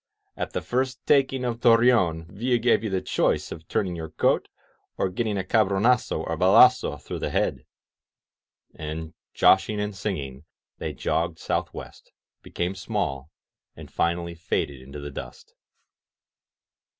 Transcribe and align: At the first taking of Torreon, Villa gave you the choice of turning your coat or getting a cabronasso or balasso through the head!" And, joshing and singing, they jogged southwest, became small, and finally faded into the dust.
At 0.35 0.53
the 0.53 0.63
first 0.63 1.05
taking 1.05 1.45
of 1.45 1.59
Torreon, 1.61 2.25
Villa 2.31 2.57
gave 2.57 2.83
you 2.83 2.89
the 2.89 3.03
choice 3.03 3.51
of 3.51 3.67
turning 3.67 3.95
your 3.95 4.09
coat 4.09 4.47
or 4.97 5.09
getting 5.09 5.37
a 5.37 5.43
cabronasso 5.43 6.23
or 6.25 6.35
balasso 6.37 6.97
through 6.97 7.19
the 7.19 7.29
head!" 7.29 7.67
And, 8.73 9.13
joshing 9.35 9.79
and 9.79 9.95
singing, 9.95 10.45
they 10.79 10.93
jogged 10.93 11.37
southwest, 11.37 12.11
became 12.41 12.73
small, 12.73 13.29
and 13.75 13.91
finally 13.91 14.33
faded 14.33 14.81
into 14.81 14.99
the 14.99 15.11
dust. 15.11 15.53